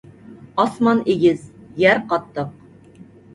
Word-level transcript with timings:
ئاسمان 0.61 1.01
ئېگىز، 1.13 1.43
يەر 1.83 2.01
قاتتىق. 2.15 2.57